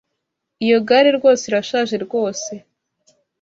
Iyo 0.65 0.77
gare 0.87 1.09
rwose 1.17 1.43
irashaje 1.49 1.95
rwose. 2.05 2.51